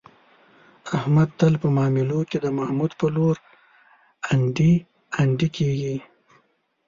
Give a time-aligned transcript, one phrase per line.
[0.97, 3.35] احمد تل په معاملو کې، د محمود په لور
[4.31, 4.73] انډي
[5.21, 5.95] انډي کېږي.